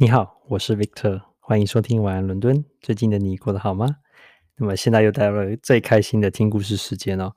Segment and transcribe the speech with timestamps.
[0.00, 2.64] 你好，我是 Victor，欢迎收听晚安伦敦。
[2.80, 3.96] 最近的你过得好吗？
[4.56, 7.32] 那么现在又到了最开心的听故事时间哦。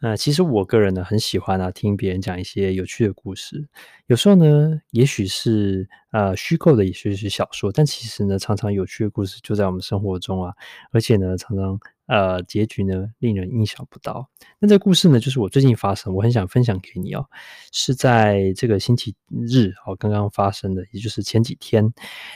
[0.00, 3.68] 呃，其实我个人呢很喜欢啊听别人讲一些有趣的故事，
[4.06, 10.54] 有时候呢，也许是呃虚构的，也许是小说，但其实呢，常常有趣的故事就在我们生活中啊，
[10.92, 11.76] 而且呢，常常。
[12.06, 14.28] 呃，结局呢，令人意想不到。
[14.58, 17.26] 那这故事呢，就是我最近发生，我很想分享给你哦。
[17.72, 21.92] 是在这个星期日哦，刚刚发生的，也就是前几天。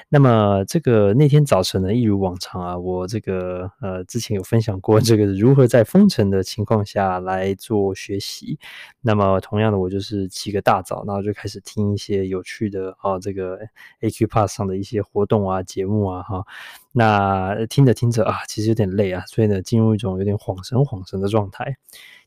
[0.08, 8.58] 那么这个那天早晨呢，一如往常啊，我这个呃之前有分享过 这个如何在封城的情况下来做学习。
[9.00, 13.58] 那么同样的，我就是起个大早，然后就开始听一些有趣的哦，这个
[14.00, 16.44] A Q Pass 上的一些活动啊、节目啊，哈。
[16.92, 21.76] 那听着听着啊，其实有点累啊，所以呢，进入一种有点恍神恍神的状态。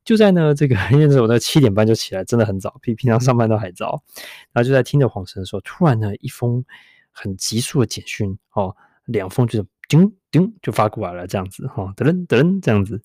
[0.05, 4.03] 就在呢这个， 因为我在七点半就起来，真的很早，比平常上班都还早。
[4.51, 6.63] 然后就在听着恍神的时候，突然呢，一封
[7.11, 13.01] 很急速的简讯哦，两封就是叮叮就发过来了，这样子哈，噔噔噔这样子。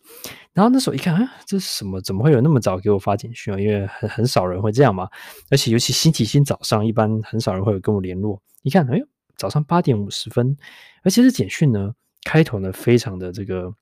[0.53, 2.01] 然后那时候一看啊，这是什么？
[2.01, 3.61] 怎么会有那么早给我发简讯啊？
[3.61, 5.09] 因为很很少人会这样嘛，
[5.51, 8.41] 而且尤其星期天早上，一般很少人会有跟我联络。
[8.63, 9.07] 一看，哎呦。
[9.39, 10.57] 早上八点五十分，
[11.03, 11.95] 而且这简讯呢，
[12.25, 13.73] 开头呢非常的这个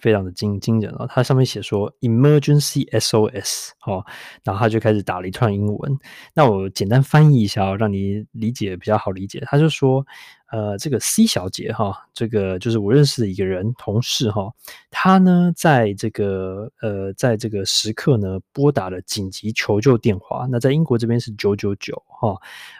[0.00, 1.06] 非常的惊惊人啊！
[1.08, 4.04] 它上面写说 “emergency SOS” 哦，
[4.44, 5.98] 然后他就开始打了一串英文。
[6.34, 9.42] 那我简单翻译一下，让你理解比较好理解。
[9.46, 10.04] 他就说。
[10.48, 14.52] 呃，这个 C 小姐哈，这个就是我认识的一个人，同事哈，
[14.90, 20.46] 她呢，在这个呃，在这个时刻呢，拨打了紧急求救电话。
[20.48, 22.36] 那在英国这边是九九九哈，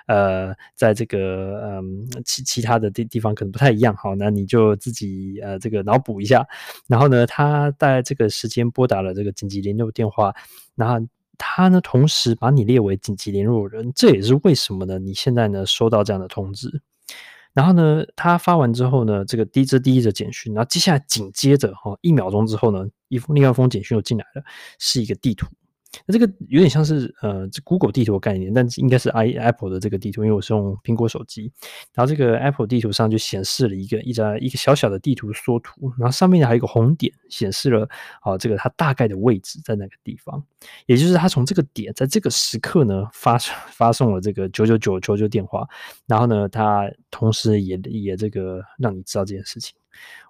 [0.07, 6.47] 呃，在这个嗯其其他的地地方可能不太一样哈，那你就自己呃这个脑补一下。
[6.87, 10.33] 然后呢，她在这个时间拨打了这个紧急联络电话，
[10.77, 11.05] 然后
[11.37, 15.01] 她呢，同时把你列为紧急联络人，这也是为什么呢？
[15.01, 16.81] 你现在呢，收到这样的通知。
[17.57, 24.43] 然后呢，他发完之后呢，这个第一则第一则简讯，然后接下来紧接着哈，一秒钟之后呢，一封另外一封简讯又进来了，
[24.79, 25.47] 是一个地图。
[26.05, 31.51] 那这个有点像是呃，Google 地图的概念，但应该是 i Apple 的这个地图，因为我是用苹果手机。
[31.95, 37.89] 然后这个 Apple 地图上就显示了一个一张一个小小的地图缩图，然后上面还有一个红点显示了
[38.21, 40.43] 啊，这个它大概的位置在哪个地方，
[40.87, 45.67] 也就是它从这个点在这个时刻呢发发送了这个九九九九九电话，
[46.07, 49.77] 然后呢，它同时也也这个让你知道这件事情。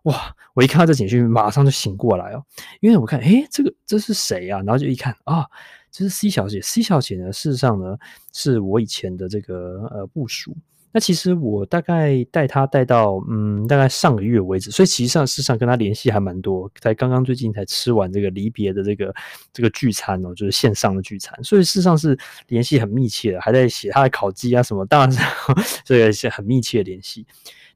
[0.04, 0.36] 哇！
[0.54, 2.44] 我一看到这简讯，马上就醒过来哦，
[2.80, 4.58] 因为我看，诶，这个这是谁啊？
[4.58, 5.46] 然后就一看啊，
[5.90, 6.60] 这是 C 小姐。
[6.60, 7.96] C 小姐呢，事实上呢，
[8.32, 10.56] 是我以前的这个呃部署。
[10.96, 16.70] 那其实我大概带他带到嗯，大概上个月为止，所以其实上事实上跟他联系还蛮多。
[16.80, 19.14] 才刚刚最近才吃完这个离别的这个
[19.52, 22.18] 这个聚餐哦，就是线上的聚餐，所以事实上是
[22.48, 25.20] 联系很密切的，还在写他的考绩啊什么，当然是
[25.84, 27.26] 这个是很密切的联系。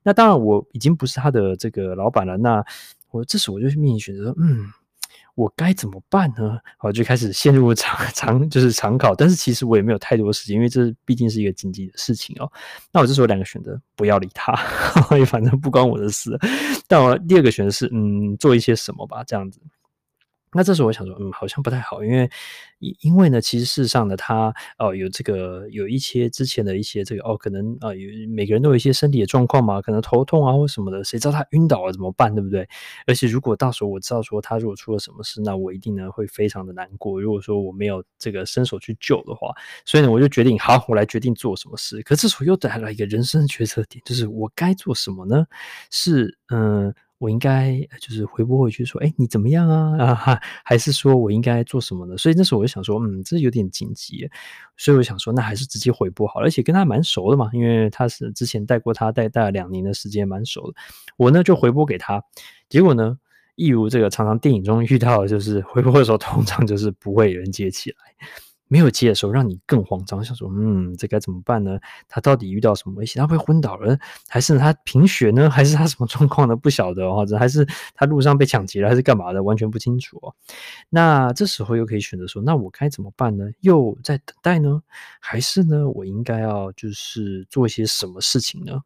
[0.02, 2.38] 那当然，我已经不是他的这个老板了。
[2.38, 2.64] 那
[3.10, 4.66] 我这时我就面临选择，嗯，
[5.34, 6.58] 我该怎么办呢？
[6.80, 9.14] 我就开始陷入常常 就是常考。
[9.14, 12.50] 但是其实我也没有太多时间，因为这毕竟是一个紧急的事情哦。
[12.92, 14.54] 那我这时候两个选择，不要理他，
[15.26, 16.38] 反正不关我的事。
[16.86, 19.60] 但我第二个选择是，嗯，做一些什么吧，这样子。
[20.52, 22.28] 那这时候我想说，嗯，好像不太好，因为
[22.80, 32.68] 因因为呢，其实事实上呢，他哦有这个有一些之前的一些这个哦，可能啊有每个人都有一些身体的状况嘛，可能头痛啊或什么的，谁知道他晕倒了怎么办，对不对？
[33.06, 37.20] 而且如果到时候我知道说他如果出了什么事，那我一定呢会非常的难过。
[37.20, 39.52] 如果说我没有这个伸手去救的话，
[39.84, 42.02] 所以呢我就决定好，我来决定做什么事。
[42.02, 45.46] 可这时候又带来一个人生决策点，就是我该做什么呢？
[45.90, 46.92] 是嗯。
[47.20, 50.14] 我应该就是回拨回去说，哎，你怎么样啊？
[50.24, 52.16] 啊，还是说我应该做什么呢？
[52.16, 54.26] 所以那时候我就想说，嗯，这有点紧急，
[54.78, 60.74] 所以我想说，那还是直接回拨好了，而且跟他蛮熟的嘛，因为他是之前带过他带带了两年的时间，蛮熟的。
[61.18, 62.24] 我呢就回拨给他，
[62.70, 63.18] 结果呢，
[63.54, 67.96] 一如这个常常电影中遇到的，就是回拨的时候通常就是不会有人接起来。
[68.70, 71.76] 没有接的时候，让你更慌张，想说，嗯，这该怎么办呢？
[72.08, 73.20] 他到底遇到什么危险？
[73.20, 75.50] 他会昏倒了，还是他贫血呢？
[75.50, 76.54] 还是他什么状况呢？
[76.54, 79.42] 不晓得，或者还是他路上被抢劫了，还是干嘛的？
[79.42, 80.32] 完全不清楚哦。
[80.88, 83.44] 那这时候又可以选择说，那我该怎么办呢？
[83.60, 84.80] 又在等待呢？
[85.18, 85.90] 还是呢？
[85.90, 88.78] 我应该要就是做一些什么事情呢？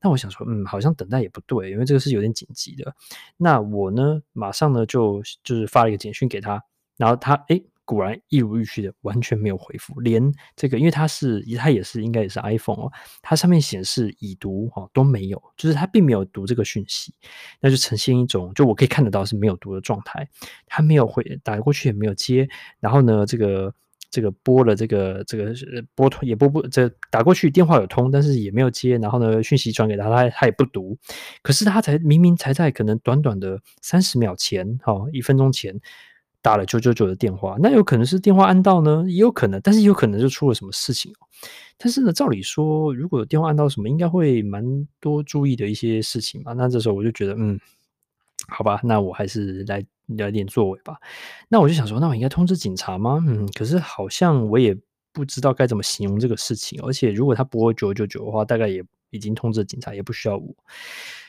[0.00, 2.94] 那我想说，嗯，好像等待也不对，因为这个是有点紧急的。
[3.36, 6.62] 那我呢，马上呢就就是发了一个简讯给他，
[6.96, 12.92] 然后他诶果然一如预期的，完全没有回复，连这个，因为它是，它也是应该也是 iPhone 哦，
[13.22, 17.14] 它上面显示已读哈都没有，就是它并没有读这个讯息，
[17.60, 20.28] 那就呈现一种就我可以看得到是没有读的状态，
[20.66, 22.48] 它没有回打过去也没有接，
[22.80, 23.72] 然后呢，这个
[24.10, 25.54] 这个拨了这个这个
[25.94, 30.98] 拨通也拨不这打过去电话有通，但是也没有接，然后呢讯息传给他，他他也不读，
[31.40, 35.78] 可是他才明明才在可能短短的三十秒前，哈，一分钟前
[36.42, 41.12] 打了九九九的电话，那有可能是电话按到呢，也有可能，但是有可能就出了什么事情。
[41.76, 46.52] 但是呢，照理说，如果电话按到什么，应该会蛮多注意的一些事情嘛。
[46.52, 47.58] 那这时候我就觉得，嗯，
[48.48, 50.96] 好吧，那我还是来来点作为吧。
[51.48, 53.22] 那我就想说，那我应该通知警察吗？
[53.26, 54.74] 嗯，可是好像我也
[55.12, 56.80] 不知道该怎么形容这个事情。
[56.82, 60.54] 而且如果他拨九九九的话，大概也已经通知警察，也不需要我。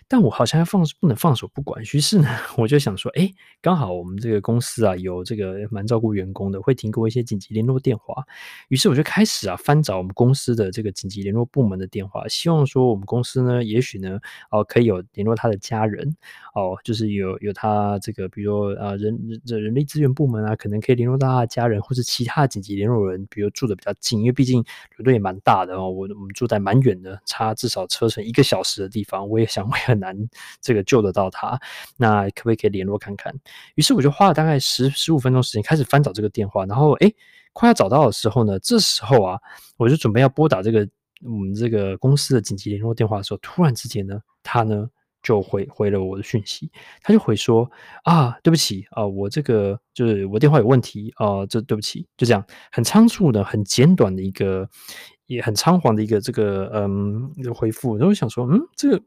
[0.09, 2.27] 但我好像要放不能放手不管，于是呢，
[2.57, 3.29] 我就想说，哎，
[3.61, 8.23] 刚好我们这个公司啊，有这个蛮照顾员工的，会提供一些紧急联络电话。
[8.69, 14.17] 于是我就开始啊，翻找我们公司的这个紧急联络部门的电话，希望说我们公司呢，也许呢，
[14.49, 16.15] 哦，可以有联络他的家人，
[16.55, 24.63] 哦，就是有有他这个，比如说啊，人人人力资源部门啊，可能可以联络到他的家人，或是其他紧急联络人，比如住的比较近，因为毕竟
[24.95, 30.07] 伦敦也蛮大的哦，我我们住在蛮远的，差至少车程一个小时的地方，我也想 我也很。
[30.07, 30.15] 难
[30.61, 31.59] 这个救得到他，
[31.97, 33.33] 那可不可以联络看看？
[33.73, 37.15] 于是我就花了大概十十五分钟时间开始翻找这个电话，然后诶，
[37.51, 39.39] 快要找到的时候呢，这时候啊，
[39.75, 40.87] 我就准备要拨打这个
[41.25, 44.87] 我们这个公司的紧急联络电话的时候，突然之间呢，他呢
[45.23, 46.71] 就回回了我的讯息，
[47.01, 47.67] 他就回说
[48.03, 54.69] 啊，对不起啊，我这个就是我电话有问题啊，这对不起，就这样很仓促的、很简短的一个。
[55.27, 58.97] 也很仓皇的一个这个嗯回复，然后我想说，嗯，这个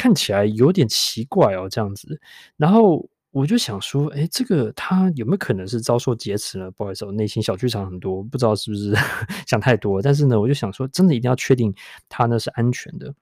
[0.00, 2.18] 看起来有点奇怪哦，这样子。
[2.56, 6.70] 然后我就想说，哎，这个他有没有可能是遭受劫持呢？
[6.70, 8.94] 不好意思，我内心小剧场很多，不知道是不是
[9.46, 10.00] 想太多。
[10.00, 11.74] 但是呢，我就想说，真的一定要确定
[12.08, 13.14] 他呢是安全的。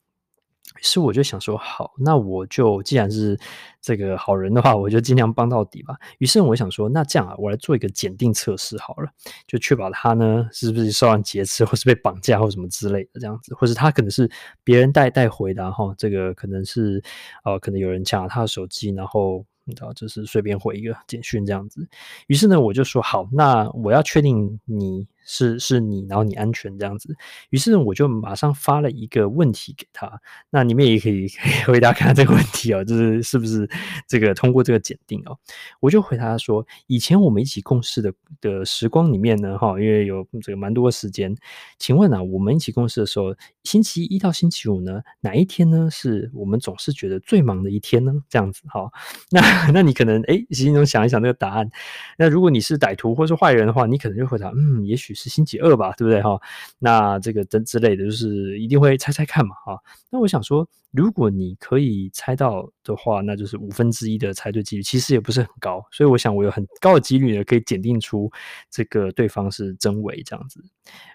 [0.77, 3.39] 于是我就想说，好，那我就既然是
[3.81, 5.97] 这个好人的话，我就尽量帮到底吧。
[6.19, 9.11] 于是我想说，那这样啊，我来做一个检定测试好了，
[9.47, 14.31] 就确保他呢是不是受到劫持，或是被绑架，或什么之类的这样子，或是他可能是
[14.63, 17.03] 别人带带回的哈，这个可能是
[17.45, 21.89] 呃，可能有人抢了他的手机，然后你知道，就是随便回一个简讯这样子。
[22.27, 25.07] 于是呢，我就说好，那我要确定你。
[25.31, 27.15] 是是你，然后你安全这样子，
[27.51, 30.11] 于是我就马上发了一个问题给他，
[30.49, 33.69] 那你们也可以 可以回答看这个问题哦，就是是不是
[34.09, 35.37] 这个通过这个检定哦？
[35.81, 38.11] 我就回答他说，以前我们一起共事的
[38.41, 41.37] 的时光里面呢，哈，因为有这个蛮多时间，
[41.79, 48.15] 请问啊，我们一起共事的时候，星期一到星期五呢，哪一天呢是我们总是觉得最忙的一天呢？
[48.31, 48.91] 这样子哈，
[49.31, 49.43] 那
[49.75, 51.71] 那你可能哎心中想一想这个答案，
[52.17, 55.18] 那如果你是歹徒或是坏人的话，你可能就回答嗯，也许。
[55.19, 56.41] 是星期二吧，对不对哈？
[56.79, 59.79] 那这个之之类的，就是一定会猜猜看嘛哈。
[60.11, 65.85] 那我想说，如果你可以猜到的话，那就是五分之一的猜对几率，其实也不是很高。
[65.91, 68.31] 所以我想，我有很高的几率呢，可以检定出
[68.71, 70.63] 这个对方是真伪这样子。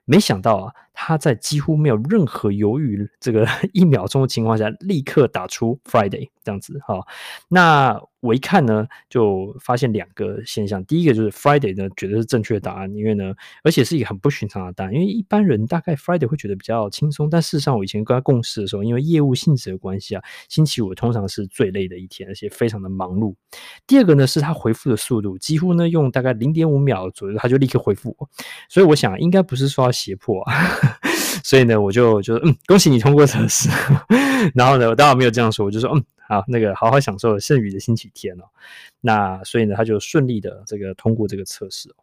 [0.05, 6.99] 没想到啊，他在几乎没有任何犹豫这个 一秒钟的情况下，立刻打出 Friday 这样子哈。
[7.47, 10.83] 那我一看呢，就发现两个现象。
[10.85, 13.33] 第一个就是 Friday 呢，觉得是正确的答案，因为呢，
[13.63, 14.93] 而且是一个很不寻常的答案。
[14.93, 23.35] 因为一般人大概 Friday 会觉得比较轻松，但事实上我以前跟他共事的时候，因为业务性质的关系啊，星期五通常是最累的一天，而且非常的忙碌。
[23.85, 28.29] 第二个呢，是他回复的速度，几乎呢用大概零点五秒左右，他就立刻回复我。
[28.69, 30.53] 所以我想，应该不是说要胁迫啊。
[31.53, 33.69] 所以呢，我就就嗯，恭喜你通过测试。
[34.55, 36.03] 然后呢，我当然没有这样说，我就说嗯。
[36.27, 38.43] 好，那个好好享受剩余的星期天哦。
[39.01, 41.95] 那所以呢，他就顺利的这个通过这个测试哦。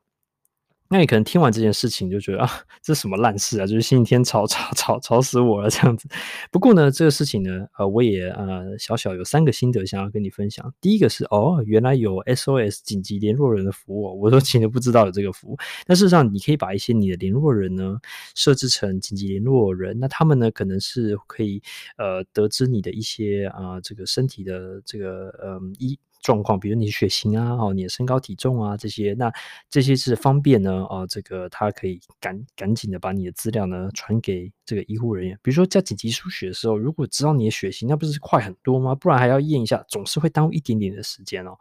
[0.93, 2.51] 那你可能听完这件事情就觉得啊，
[2.83, 3.65] 这是什么烂事啊？
[3.65, 6.09] 就是星期天吵吵吵吵死我了这样子。
[6.51, 10.75] 不过呢，这个事情呢，呃，我也呃小小有三个心得想要跟你分享。
[10.81, 15.57] 第一个是哦，原来有 SOS 紧急联络人的服务，我都其实不知道有这个服务。
[15.87, 17.97] 但事实上，你可以把一些你的联络人呢
[18.35, 21.63] 设置成紧急联络人，那他们呢可能是可以
[21.99, 25.97] 呃得知你的一些啊、这个身体的这个呃一。
[26.21, 29.33] 状况，比如你血型啊，哦，你的身高体重啊，这些，那
[29.71, 35.39] 这些是方便呢，哦，这个他可以赶赶紧的把你的资料呢传给这个医护人员。
[35.43, 38.95] 比如说在紧急输血的时候，如果知道你的血型，那不是快很多吗？
[38.95, 41.57] 不然还要验一下，总是会耽误一点点的时间哦。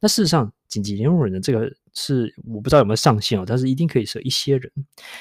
[0.00, 4.70] 那事实上，紧急联络人的这个是我不知道有没有上限哦，但是一定可以设一些人，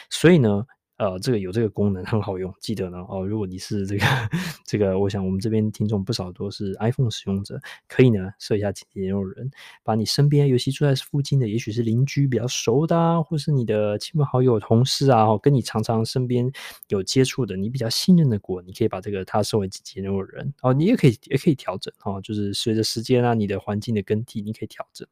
[0.09, 0.65] 所以呢。
[1.01, 3.25] 呃，这个有这个功能很好用，记得呢哦。
[3.25, 4.05] 如果你是这个
[4.67, 9.49] 这个，我想我们这边听众不少都是 iPhone 使用者，可以呢设一下紧急联络人，
[9.83, 16.51] 把你身边，尤其住在附近的，也许是邻居比较熟的啊，或是你的亲朋好友、同事啊，哦跟你常常身边
[16.89, 20.71] 有接触的，你比较信任的国，你可以把这个他设为紧急联络人哦。
[20.71, 25.07] 你也可以也可以调整哦，就是随着时间啊，你的环境的更替，你可以调整。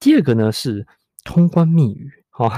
[0.00, 0.86] 第二个呢是
[1.24, 2.23] 通关密语。
[2.36, 2.50] 好，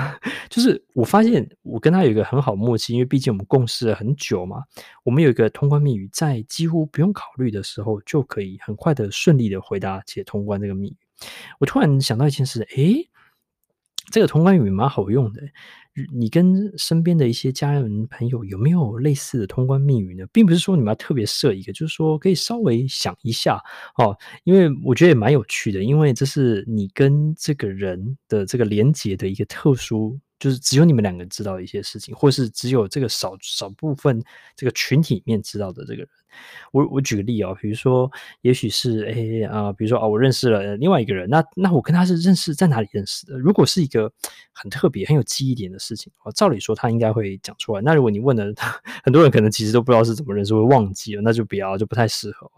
[0.49, 4.63] 就是我发现我跟他有一个很好默契，因为毕竟我们共事了很久嘛。
[5.05, 10.97] 我们有一个通关密语，在几乎不用考虑的时候，就可以很快的顺利的回答且通关这个密语。
[11.61, 13.07] 我突然想到一件事，诶，
[14.11, 15.43] 这个通关语蛮好用的。
[16.13, 20.27] 你跟身边的一些家人朋友有没有类似的通关密语呢？
[20.31, 23.59] 并不是说你们要特别设一个，就是说可以稍微想一下
[23.97, 34.23] 哦，因为我觉得也蛮有趣的，因为这是你跟这个人的这个连接的一个特殊，就是只有你们两个知道一些事情，或是只有这个少少部分
[34.55, 36.09] 这个群体里面知道的这个人。
[36.71, 38.11] 我我举个例啊、比如说，
[38.43, 43.39] 也许是诶啊、比如说啊、我认识了另外一个人，那那我跟他是认识在哪里认识的？
[43.39, 44.13] 如果是一个
[44.53, 47.81] 很特别、很有记忆点的事情，哦，照理说他应该会讲出来。
[47.81, 52.51] 那如果你问了他， 很多人可能其实都不知道是怎么认识，会忘记了，那就不要，就不太适合。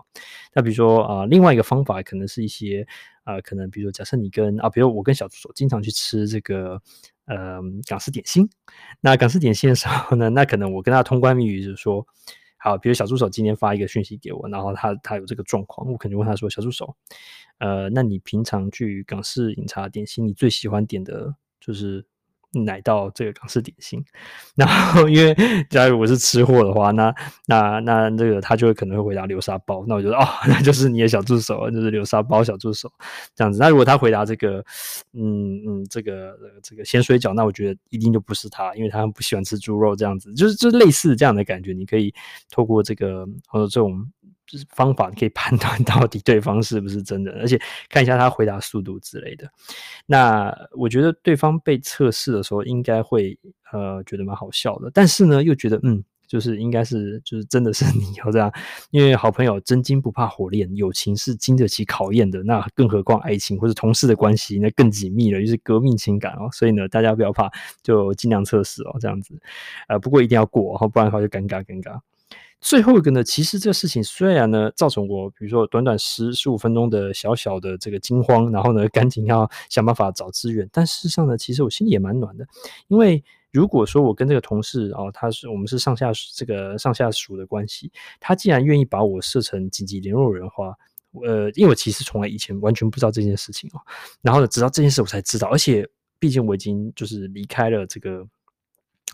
[0.53, 2.85] 那比如说啊、另外一个方法可能是一些、
[3.29, 6.81] 啊，可能比如，假设你跟啊，比如我跟小助手经常去吃这个
[7.27, 8.49] 呃港式点心，
[9.01, 12.07] 那港式点心的时候呢，那可能我跟他通关密语就是说。
[12.61, 16.97] 好，比如小助手今天发一个讯息给我，然后他他有这个状况，我肯定问他说：“小助手，
[17.59, 22.05] 呃，那你平常去港式饮茶点心，你最喜欢点的就是？”
[22.53, 24.03] 奶到这个港式点心，
[24.55, 25.35] 然后因为
[25.69, 27.15] 假如我是吃货的话，那
[27.47, 32.91] 那那这个他就会可能会回答流沙包，那我觉得哦， 那就是你的小助手，就是流沙包小助手
[33.35, 33.59] 这样子。
[33.59, 34.65] 那如果他回答这个，
[35.13, 41.73] 嗯嗯，这个这个咸水饺，那我觉得一定就不是他，因为他不喜欢吃猪肉这样子，就是就类似这样的感觉。
[41.73, 42.13] 你可以
[42.51, 44.11] 透过这个或者这种。
[44.49, 49.47] 就是方法可以判断到底对方是不是真的，而且看一下他回答速度之类的。
[50.07, 53.39] 那我觉得对方被测试的时候，应该会
[53.73, 58.51] 呃觉得蛮好笑的，但是呢又觉得嗯，就是应该是就是真的是你要这样，
[58.91, 62.43] 因为好朋友真金不怕火炼，友情是经得起考验的。
[62.43, 66.49] 那更何况爱情或者同事的关系，那更紧密了，就是革命情感哦。
[66.53, 67.51] 所以呢，大家不要怕，
[67.83, 69.39] 就尽量测试哦，这样子。
[69.89, 72.01] 呃，不过一定要过，不然的话就尴尬尴尬。
[72.61, 82.45] 最后一个呢，其实这个事情虽然呢造成我，比如说短短十十五分钟的小小的这个惊慌，然后呢赶紧要想办法找资源，但事实上呢，其实我心里也蛮暖的，
[82.89, 83.23] 因为
[83.53, 90.75] 如果说我跟这个同事哦，他是我们是上下这个上下属的关系，他既然愿意把我设成紧急联络人的话，
[91.25, 93.81] 呃，因为我其实从来以前完全不知道这件事情哦，
[94.21, 95.89] 然后呢，直到这件事我才知道，而且
[96.19, 98.27] 毕竟我已经就是离开了这个。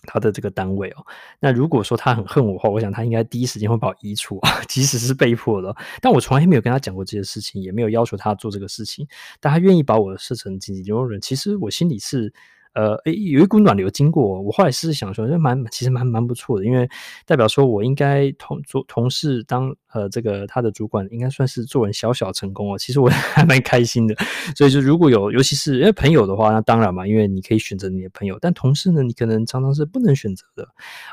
[0.06, 1.04] 他的这个单位哦，
[1.40, 5.74] 那如果说他很恨我的话，我想他应该第一时间会把我移除啊， 即使是被迫的。
[6.00, 9.06] 但我从来没有跟他讲过这些事情，也没有要求他做这个事情，
[9.40, 12.32] 但他愿意把我设成紧急联络人，其实我心里是。
[12.76, 16.90] 呃，诶，有一股暖流经过，我后来是想说，这蛮其实蛮蛮不错的，因为
[17.24, 22.78] 代表说我应该同做同事当呃这个他的主管，应该算是做人小小成功哦。
[22.78, 24.14] 其实我 还蛮开心的，
[24.56, 30.68] 所以就如果有，尤其是因为朋友的话，那当然嘛，因为你可以选择你的朋友，但同事呢，你可能常常是不能选择的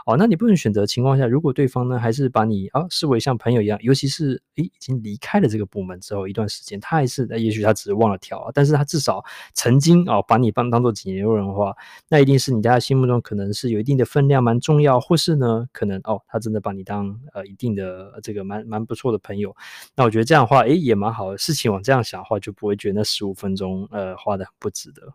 [0.06, 0.16] 哦。
[0.18, 9.24] 那你不能选择的情况下，如果对方呢还是把你啊视为像朋友一样，尤其是诶已经离开了这个部门之后一段时间，他还是那也许他只是忘了调，但是他至少
[9.54, 11.42] 曾经啊把你当当做几年人。
[11.42, 11.76] 的话，
[12.08, 19.54] 那一定是你在他心目中可能是有一定的分量，蛮重要，或是呢，可能哦，他真的把你当呃一定的这个蛮蛮不错的朋友。
[19.96, 21.38] 那我觉得这样的话，诶，也蛮好的。
[21.38, 25.14] 事情往这样想的话，就不会觉得那十五分钟呃花的很不值得。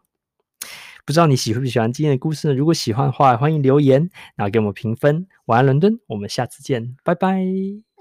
[1.06, 2.54] 不知道你喜不喜欢今天的故事呢？
[2.54, 5.26] 如果喜欢的话，欢迎留言，然后给我们评分。
[5.46, 7.95] 晚安，伦敦，我们下次见，拜拜。